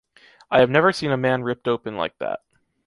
I 0.49 0.61
have 0.61 0.69
never 0.71 0.91
seen 0.91 1.11
a 1.11 1.15
man 1.15 1.43
ripped 1.43 1.67
open 1.67 1.95
like 1.95 2.17
that. 2.17 2.39